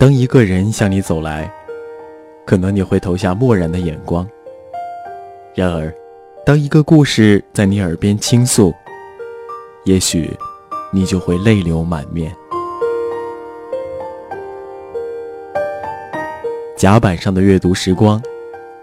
[0.00, 1.52] 当一个人向你走来，
[2.46, 4.24] 可能你会投下漠然的眼光；
[5.54, 5.94] 然而，
[6.42, 8.72] 当一个故事在你耳边倾诉，
[9.84, 10.30] 也许
[10.90, 12.34] 你就会泪流满面。
[16.78, 18.18] 甲板上的阅读时光，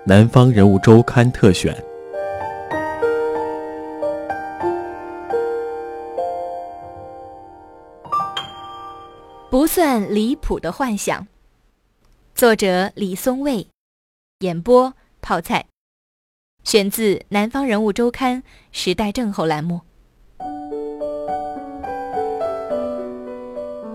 [0.04, 1.76] 南方人物周刊特选。
[9.68, 11.28] 不算离谱的幻想，
[12.34, 13.68] 作者李松蔚，
[14.40, 15.66] 演播泡菜，
[16.64, 19.82] 选自《南方人物周刊》时代症候栏目。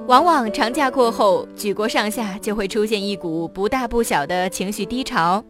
[0.06, 5.42] 往往长假过后，举国上下就会出现一股不大不小的情绪低潮，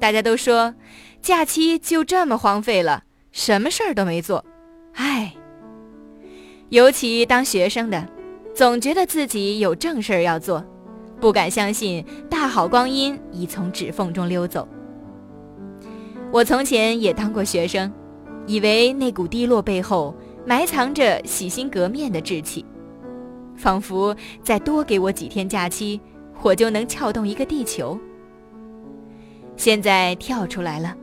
[0.00, 0.74] 大家都说，
[1.22, 4.44] 假期就这么荒废了，什么事儿都没做，
[4.94, 5.32] 唉。
[6.70, 8.08] 尤其当学生的。
[8.54, 10.62] 总觉得自己有正事儿要做，
[11.18, 14.68] 不敢相信大好光阴已从指缝中溜走。
[16.30, 17.90] 我从前也当过学生，
[18.46, 20.14] 以为那股低落背后
[20.46, 22.64] 埋藏着洗心革面的志气，
[23.56, 25.98] 仿佛再多给我几天假期，
[26.42, 27.98] 我就能撬动一个地球。
[29.56, 30.94] 现在跳出来了，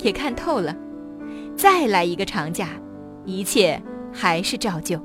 [0.00, 0.76] 也看透了，
[1.56, 2.68] 再来一个长假，
[3.24, 3.80] 一切
[4.12, 5.00] 还是照旧。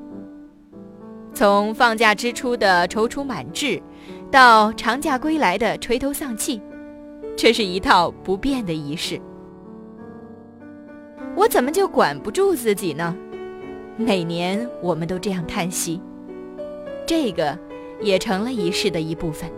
[1.34, 3.82] 从放假之初的踌躇满志，
[4.30, 6.62] 到长假归来的垂头丧气，
[7.36, 9.20] 这是一套不变的仪式。
[11.36, 13.16] 我怎么就管不住自己呢？
[13.98, 16.00] 每年我们都这样叹息，
[17.06, 17.58] 这个
[18.00, 19.50] 也成了仪式的一部分。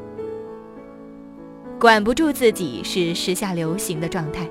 [1.77, 4.49] 管不住自己是时下流行的状态，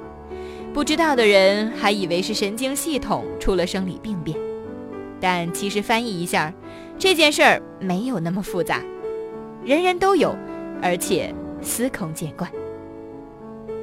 [0.75, 4.39] 不知道的人还以为是神经系统出了生理病变，
[5.19, 6.53] 但其实翻译一下。
[6.99, 8.81] 这件事儿没有那么复杂，
[9.65, 10.35] 人人都有，
[10.81, 12.51] 而且司空见惯。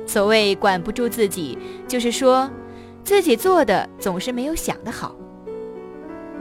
[0.08, 2.50] 所谓管不住自己，就是说
[3.03, 5.16] 自己做的总是没有想的好。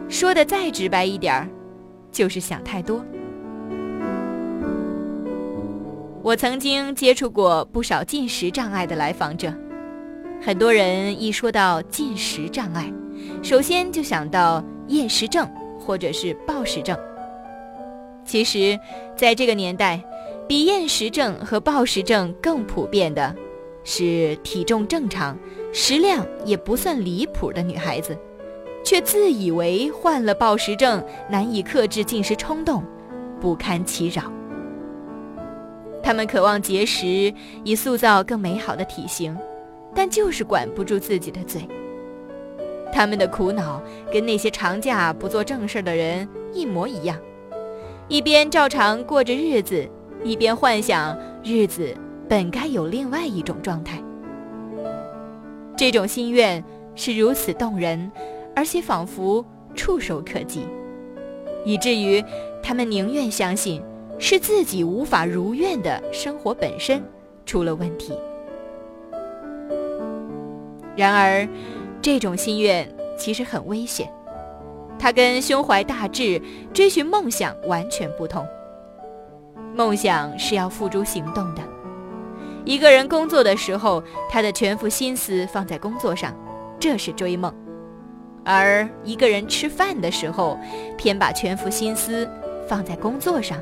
[0.09, 1.49] 说的再直白一点儿，
[2.11, 3.05] 就是想太多。
[6.23, 9.53] 我曾经接触过不少进食障碍的来访者，
[10.43, 12.93] 很多人一说到进食障碍，
[13.43, 15.49] 首先就想到厌食症。
[15.81, 16.97] 或者是暴食症。
[18.25, 18.79] 其实，
[19.17, 20.01] 在这个年代，
[20.47, 23.35] 比厌食症和暴食症更普遍的，
[23.83, 25.37] 是体重正常、
[25.73, 28.17] 食量也不算离谱的女孩子，
[28.85, 32.85] 却自以为患了暴食症，难以克制进食冲动，
[33.41, 34.31] 不堪其扰。
[36.03, 37.33] 她们渴望节食，
[37.65, 39.37] 以塑造更美好的体型，
[39.95, 41.63] 但就是管不住自己的嘴。
[42.93, 43.81] 他们的苦恼
[44.13, 47.17] 跟那些长假不做正事的人一模一样，
[48.09, 49.89] 一边照常过着日子，
[50.25, 51.95] 一边幻想日子
[52.29, 54.03] 本该有另外一种状态。
[55.77, 56.63] 这种心愿
[56.95, 58.11] 是如此动人，
[58.55, 60.67] 而且仿佛触手可及，
[61.65, 62.23] 以至于
[62.63, 63.83] 他们宁愿相信
[64.19, 67.03] 是自己无法如愿的生活本身
[67.47, 68.13] 出了问题。
[70.97, 71.49] 然而。
[72.03, 72.89] 这种心愿
[73.19, 74.11] 其实很危险，
[74.99, 76.41] 它跟胸怀大志、
[76.73, 78.47] 追寻梦想完全不同。
[79.75, 81.63] 梦想是要付诸行动的。
[82.65, 86.35] 一个人工作的时候，他的全副心思放在工作上，
[86.79, 87.51] 这是追梦；
[88.45, 90.59] 而一个人吃饭的时候，
[90.97, 92.29] 偏把全副心思
[92.67, 93.59] 放在工作上，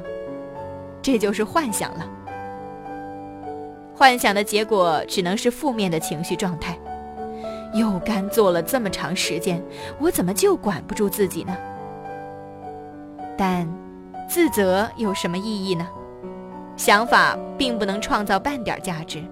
[1.03, 2.09] 这就是幻想了。
[3.95, 6.79] 幻想的结果只能是负面的情绪状态。
[7.75, 9.63] 又干坐了这么长时间，
[9.99, 11.57] 我怎么就管不住自己呢？
[13.37, 13.69] 但
[14.29, 15.89] 自责有什么意义呢？
[16.77, 19.23] 想法并不能创造半点价值，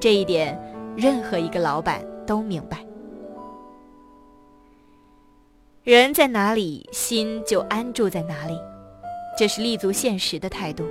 [0.00, 0.58] 这一点
[0.96, 2.78] 任何一个老板都明白。
[5.82, 8.58] 人在哪里，心就安住在哪里，
[9.36, 10.84] 这是立足现实的态度。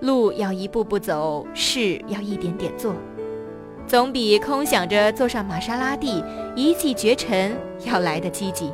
[0.00, 2.94] 路要一步步走，事要一点点做。
[3.86, 6.22] 总比空想着坐上玛莎拉蒂
[6.56, 8.72] 一骑绝尘要来的积极。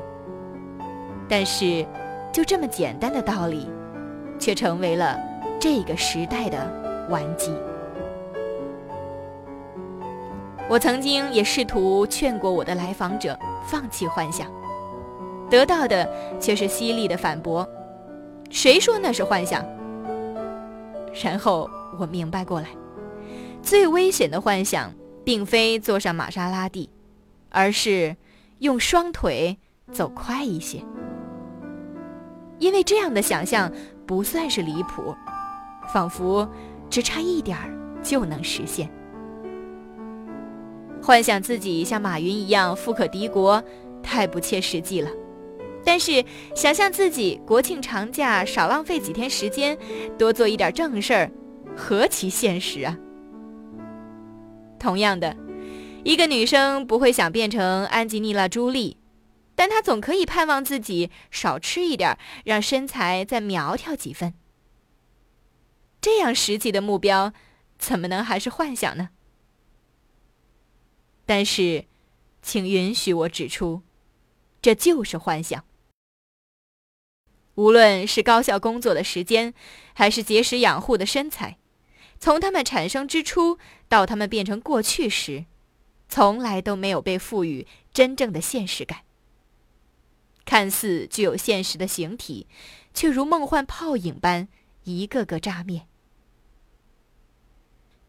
[1.29, 1.87] 但是，
[2.33, 3.71] 就这么简单的道理，
[4.39, 5.21] 却成为了
[5.61, 7.53] 这个时代的顽疾。
[10.69, 14.47] 我曾经也试图劝过我的来访者放弃幻想，
[15.51, 16.09] 得到的
[16.41, 17.69] 却是犀利的反驳
[18.49, 19.63] ：“谁说那是幻想？”
[21.23, 21.69] 然后
[21.99, 22.69] 我明白过来，
[23.63, 24.91] 最危险的幻想。
[25.25, 26.89] 并非坐上玛莎拉蒂，
[27.51, 28.17] 而是
[28.59, 29.59] 用双腿
[29.91, 30.85] 走快一些。
[32.59, 33.73] 因为这样的想象
[34.07, 35.15] 不算是离谱，
[35.93, 36.49] 仿佛
[36.89, 38.89] 只差一点儿就能实现。
[41.03, 43.63] 幻想自己像马云一样富可敌国，
[44.03, 45.11] 太不切实际了。
[45.85, 49.77] 但是，想象自己国庆长假少浪费几天时间，
[50.17, 51.31] 多做一点正事儿，
[51.77, 52.97] 何其现实啊！
[54.83, 55.37] 同样的，
[56.05, 58.99] 一个女生不会想变成安吉丽娜·朱莉，
[59.55, 64.35] 但她总可以盼望自己少吃一点，让身材再苗条几分。
[66.01, 67.33] 这样实际的目标，
[67.79, 69.11] 怎么能还是幻想呢？
[71.25, 71.85] 但是，
[72.43, 73.83] 请允许我指出，
[74.61, 75.65] 这就是幻想。
[77.55, 79.55] 无论是高效工作的时间，
[79.95, 81.59] 还是节食养护的身材，
[82.23, 83.59] 从它们产生之初
[83.89, 85.47] 到它们变成过去时，
[86.09, 89.01] 从来都没有被赋予真正的现实感。
[90.45, 92.47] 看似具有现实的形体，
[92.95, 94.47] 却如梦幻泡影般
[94.85, 95.89] 一个个炸灭。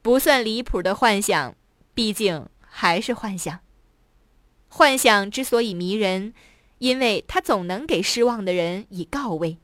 [0.03, 1.55] 不算离谱的幻想，
[1.95, 3.61] 毕竟还是幻想。
[4.67, 6.35] 幻想之所以迷人。
[6.79, 9.57] 因为它总能给失望的人以告慰，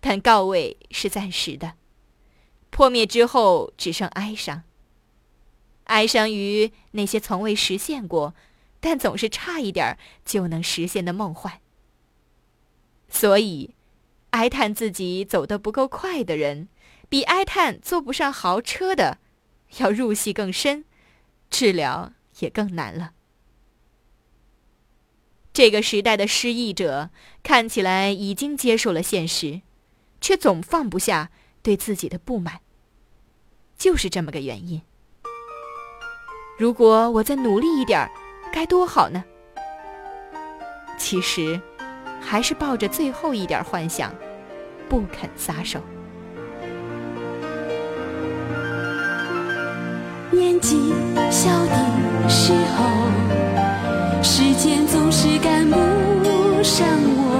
[0.00, 1.74] 但告慰是暂时的，
[2.72, 4.62] 破灭之后只剩哀伤。
[5.84, 8.34] 哀伤于那些从未实现过，
[8.80, 11.60] 但总是差一点就能实现的梦幻。
[13.10, 13.74] 所以，
[14.30, 16.68] 哀叹自己走得不够快的人，
[17.10, 19.18] 比哀叹坐不上豪车的
[19.76, 20.86] 要入戏更深，
[21.50, 23.12] 治疗也更难了。
[25.52, 27.10] 这个时代的失意者
[27.42, 29.60] 看起来已经接受了现实，
[30.22, 31.30] 却总放不下
[31.62, 32.60] 对自己的不满。
[33.78, 34.80] 就是这么个原因。
[36.58, 38.08] 如果我再努力一点，
[38.52, 39.24] 该多好呢？
[40.98, 41.60] 其实，
[42.20, 44.14] 还是抱着最后一点幻想，
[44.88, 45.80] 不肯撒手。
[50.30, 50.92] 年纪
[51.30, 52.86] 小的时候。
[54.24, 55.76] 时间总是赶不
[56.62, 57.31] 上我，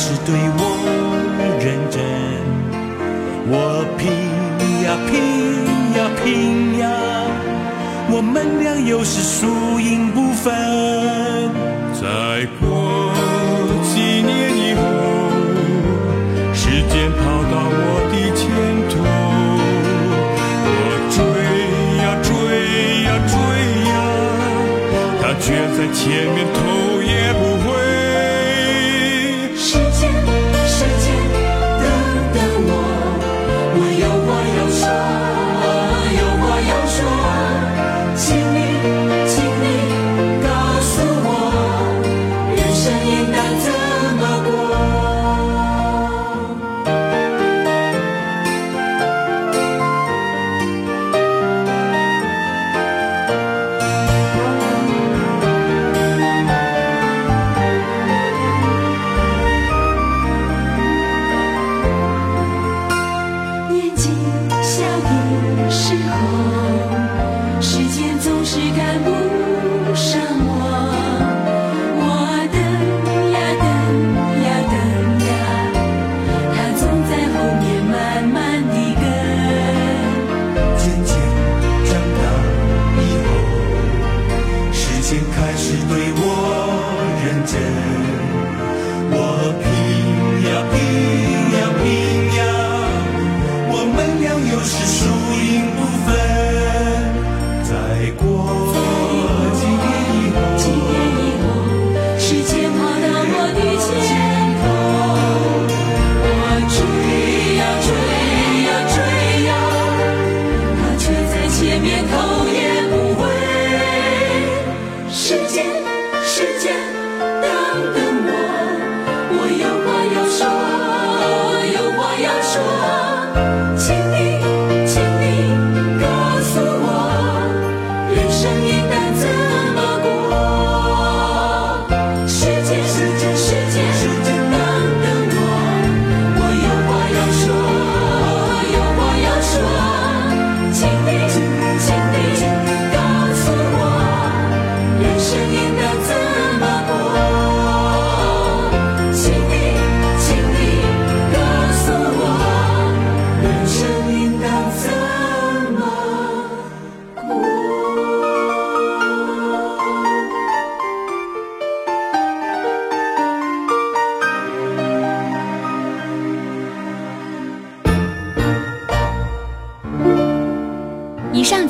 [0.00, 0.62] 是对我
[1.58, 1.98] 认真，
[3.50, 3.52] 我
[3.98, 4.06] 拼
[4.84, 5.12] 呀拼
[5.96, 6.86] 呀拼呀，
[8.08, 10.54] 我们俩又是输赢不分。
[11.94, 12.62] 再过
[13.82, 14.80] 几年以后，
[16.54, 17.18] 时间跑
[17.50, 18.46] 到我的前
[18.94, 19.02] 头，
[20.78, 20.78] 我
[21.10, 21.18] 追
[21.98, 22.30] 呀追
[23.02, 23.34] 呀追
[23.90, 23.92] 呀，
[25.20, 26.06] 他却在前
[26.36, 26.56] 面头
[27.02, 27.42] 也不
[30.08, 30.37] in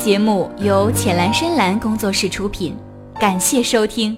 [0.09, 2.75] 节目由浅蓝深蓝工作室出品，
[3.19, 4.17] 感谢收听。